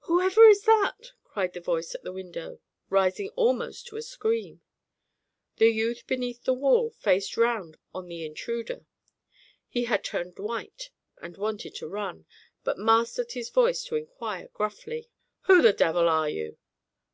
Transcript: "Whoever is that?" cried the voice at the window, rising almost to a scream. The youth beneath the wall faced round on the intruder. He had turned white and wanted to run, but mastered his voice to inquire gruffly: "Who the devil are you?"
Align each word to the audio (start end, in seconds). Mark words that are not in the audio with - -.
"Whoever 0.00 0.46
is 0.46 0.64
that?" 0.64 1.12
cried 1.24 1.54
the 1.54 1.60
voice 1.62 1.94
at 1.94 2.02
the 2.02 2.12
window, 2.12 2.60
rising 2.90 3.30
almost 3.36 3.86
to 3.86 3.96
a 3.96 4.02
scream. 4.02 4.60
The 5.56 5.70
youth 5.70 6.06
beneath 6.06 6.44
the 6.44 6.52
wall 6.52 6.90
faced 6.90 7.38
round 7.38 7.78
on 7.94 8.06
the 8.06 8.22
intruder. 8.26 8.84
He 9.70 9.84
had 9.84 10.04
turned 10.04 10.38
white 10.38 10.90
and 11.22 11.38
wanted 11.38 11.74
to 11.76 11.88
run, 11.88 12.26
but 12.62 12.76
mastered 12.78 13.32
his 13.32 13.48
voice 13.48 13.82
to 13.84 13.96
inquire 13.96 14.48
gruffly: 14.48 15.08
"Who 15.44 15.62
the 15.62 15.72
devil 15.72 16.06
are 16.06 16.28
you?" 16.28 16.58